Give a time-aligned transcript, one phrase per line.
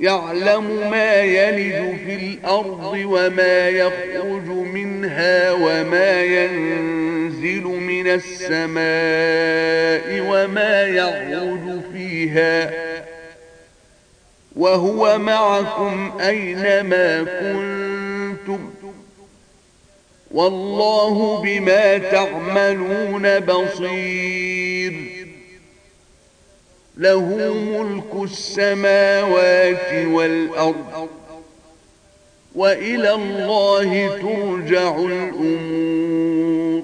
[0.00, 8.80] يعلم ما يلج في الأرض وما يخرج منها وما ينزل من السماء
[10.30, 12.70] وما يعرج فيها
[14.56, 18.70] وهو معكم أينما كنتم
[20.30, 25.19] والله بما تعملون بصير
[27.00, 31.08] له ملك السماوات والأرض.
[32.54, 36.82] وإلى الله ترجع الأمور.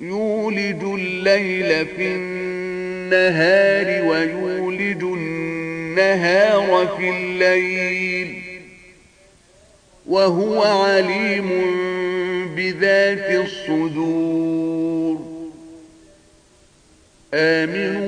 [0.00, 8.42] يولج الليل في النهار ويولج النهار في الليل.
[10.06, 11.48] وهو عليم
[12.56, 15.18] بذات الصدور.
[17.34, 18.07] آمنوا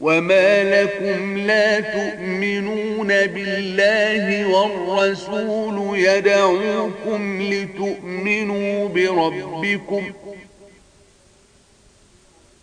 [0.00, 10.02] وما لكم لا تؤمنون بالله والرسول يدعوكم لتؤمنوا بربكم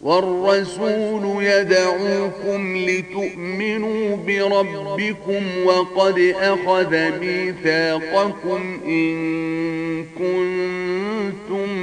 [0.03, 11.82] والرسول يدعوكم لتؤمنوا بربكم وقد أخذ ميثاقكم إن كنتم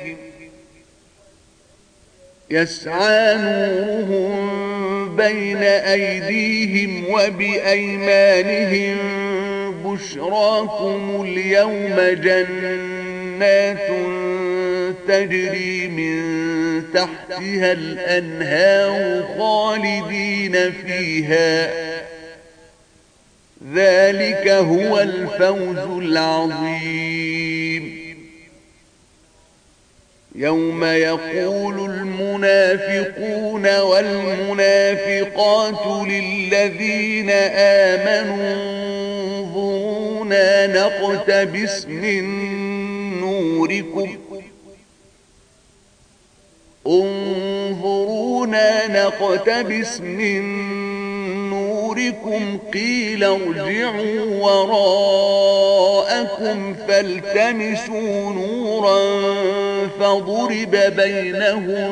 [2.51, 8.97] يسعى نورهم بين أيديهم وبأيمانهم
[9.85, 13.87] بشراكم اليوم جنات
[15.07, 16.21] تجري من
[16.93, 21.71] تحتها الأنهار خالدين فيها.
[23.73, 27.50] ذلك هو الفوز العظيم.
[30.35, 38.53] يوم يقول المنافقون والمنافقات للذين آمنوا
[39.37, 42.23] انظرونا نقتبس من
[43.19, 44.17] نوركم.
[46.87, 50.41] انظرونا نقتبس من
[51.49, 55.95] نوركم قيل ارجعوا وراءكم
[56.87, 59.01] فالتمسوا نورا
[59.99, 61.91] فضرب بينهم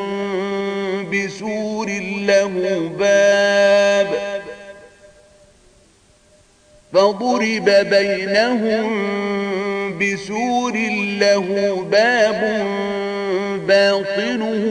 [1.12, 1.90] بسور
[2.28, 4.40] له باب
[6.94, 8.90] فضرب بينهم
[10.00, 10.74] بسور
[11.20, 11.48] له
[11.92, 12.42] باب
[13.68, 14.64] باطنه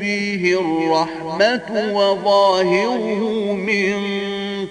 [0.00, 3.94] فيه الرحمة وظاهره من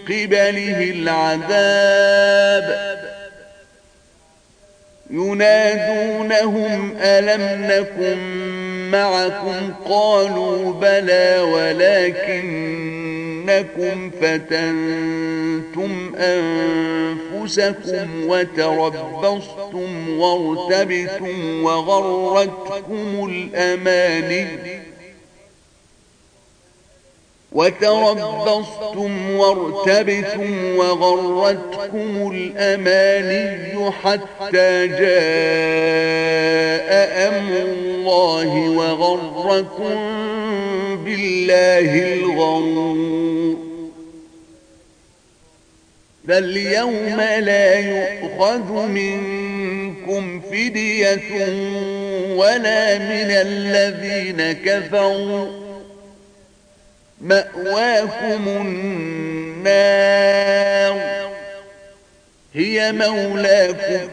[0.09, 2.72] قبله العذاب
[5.13, 8.17] ينادونهم ألم نكن
[8.91, 12.91] معكم؟ قالوا بلى ولكنكم
[14.21, 24.47] فتنتم أنفسكم وتربصتم وارتبتم وغرتكم الأماني.
[27.53, 35.03] وتربصتم وارتبتم وغرتكم الأماني حتى جاء
[37.27, 39.95] أمر الله وغركم
[41.05, 43.57] بالله الغرور.
[46.27, 51.45] فاليوم لا يؤخذ منكم فدية
[52.35, 55.62] ولا من الذين كفروا.
[57.23, 59.73] مأواكم النار.
[62.53, 64.09] هي مولاكم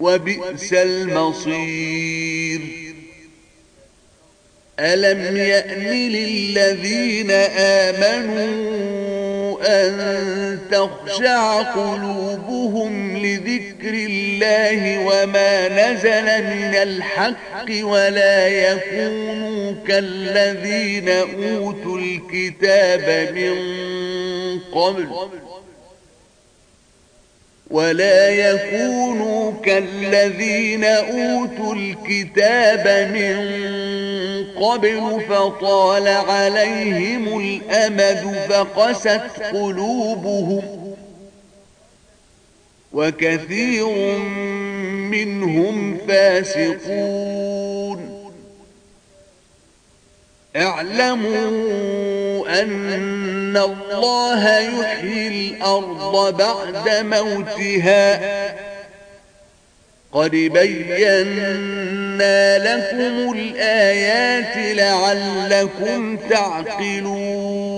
[0.00, 2.60] وبئس المصير.
[4.80, 8.87] ألم يأن للذين آمنوا
[9.66, 23.54] أن تخشع قلوبهم لذكر الله وما نزل من الحق ولا يكونوا كالذين أوتوا الكتاب من
[24.72, 25.08] قبل.
[27.70, 33.36] ولا يكونوا كالذين أوتوا الكتاب من
[34.62, 40.94] قبل فطال عليهم الأمد فقست قلوبهم
[42.92, 43.88] وكثير
[45.10, 47.48] منهم فاسقون.
[50.56, 52.07] اعلموا
[52.48, 58.20] أن الله يحيي الأرض بعد موتها.
[60.12, 61.78] قد بينا
[62.58, 67.77] لكم الآيات لعلكم تعقلون.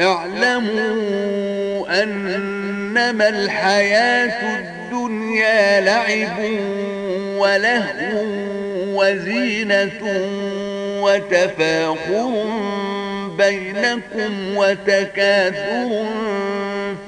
[0.00, 6.38] اعلموا أنما الحياة الدنيا لعب
[7.38, 8.20] ولهو
[9.00, 9.90] وزينة
[11.02, 12.44] وتفاخر
[13.38, 16.06] بينكم وتكاثر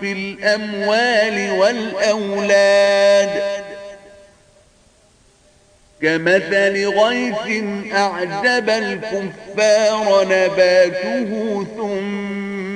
[0.00, 3.42] في الأموال والأولاد
[6.02, 11.66] كمثل غيث أعجب الكفار نباته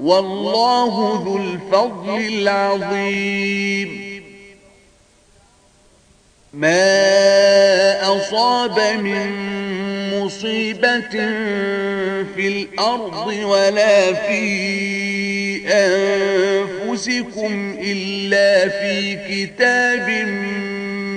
[0.00, 4.08] والله ذو الفضل العظيم.
[6.52, 9.28] ما أصاب من
[10.18, 11.10] مصيبة
[12.34, 14.42] في الأرض ولا في
[16.88, 20.08] أنفسكم إلا في كتاب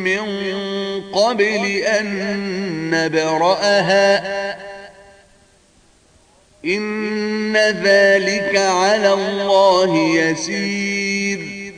[0.04, 0.22] من
[1.14, 2.06] قبل أن
[2.92, 4.71] نبرأها.
[6.66, 11.74] إن ذلك على الله يسير.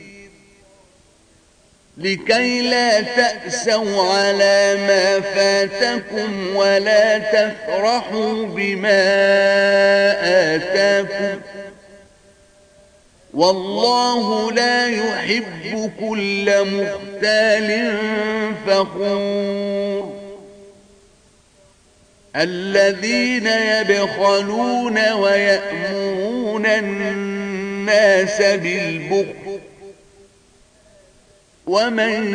[1.98, 9.02] لكي لا تأسوا على ما فاتكم ولا تفرحوا بما
[10.54, 11.40] آتاكم.
[13.34, 17.98] والله لا يحب كل مختال
[18.66, 19.93] فخور.
[22.36, 29.58] الذين يبخلون ويأمرون الناس بالبخل.
[31.66, 32.34] ومن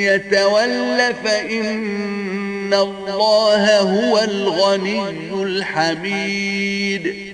[0.00, 5.08] يتول فإن الله هو الغني
[5.42, 7.33] الحميد.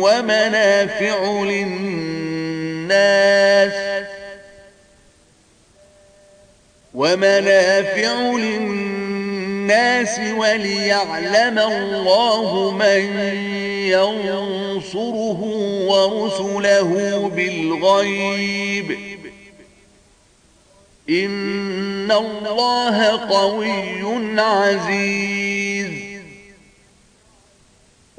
[0.00, 2.08] ومنافع للناس
[6.94, 13.20] ومنافع للناس وليعلم الله من
[14.24, 15.40] ينصره
[15.88, 16.90] ورسله
[17.36, 18.98] بالغيب.
[21.10, 25.47] إن الله قوي عزيز.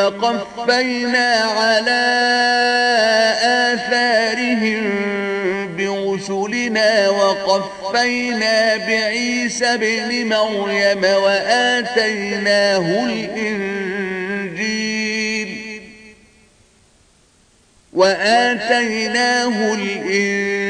[0.00, 2.02] قفينا على
[3.42, 4.84] آثارهم
[5.76, 13.88] برسلنا وقفينا بعيسى بن مريم وآتيناه الإنجيل
[17.92, 20.67] وآتيناه الإنجيل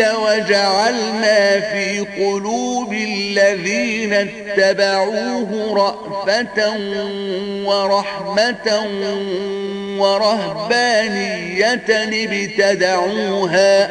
[0.00, 6.72] وجعلنا في قلوب الذين اتبعوه رأفة
[7.64, 8.82] ورحمة
[9.98, 11.74] ورهبانية
[12.24, 13.90] ابتدعوها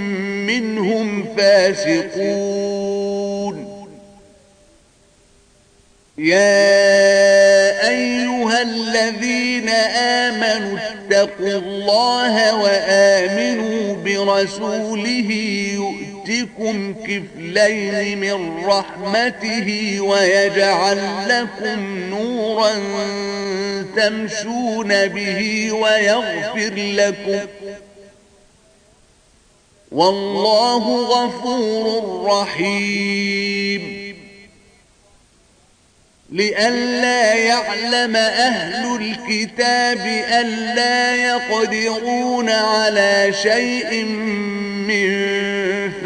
[1.37, 3.01] فاسقون.
[6.17, 15.31] يا أيها الذين آمنوا اتقوا الله وآمنوا برسوله
[15.73, 22.73] يؤتكم كفلين من رحمته ويجعل لكم نورا
[23.95, 27.39] تمشون به ويغفر لكم
[29.91, 34.15] والله غفور رحيم.
[36.31, 44.03] لئلا يعلم أهل الكتاب ألا يقدرون على شيء
[44.87, 45.11] من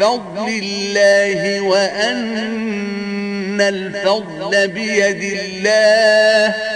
[0.00, 6.75] فضل الله وأن الفضل بيد الله